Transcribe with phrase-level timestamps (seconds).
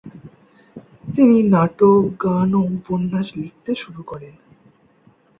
[1.13, 4.35] তিনি নাটক, গান ও উপন্যাস লিখতে শুরু করেন।